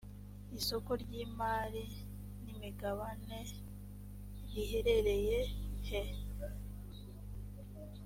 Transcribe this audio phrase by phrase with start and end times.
[0.57, 1.83] isoko ry imari
[2.43, 5.39] n imigabaneriheherereye
[5.87, 6.01] he